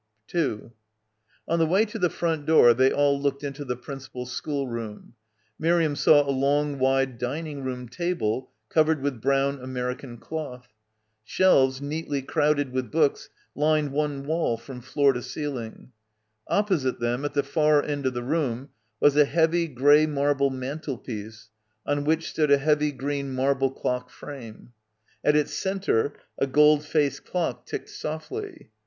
[1.47, 5.13] On the way to the front door they all looked into the principal schoolroom.
[5.59, 10.69] Miriam saw a long wide dining room table covered with brown American cloth.
[11.23, 15.91] Shelves neatly crowded with books lined one wall from floor to ceiling.
[16.47, 20.49] Op posite them at the far end of the room was a heavy green marble
[23.69, 24.73] clock frame.
[25.23, 28.69] At its centre a gold faced clock ticked softly.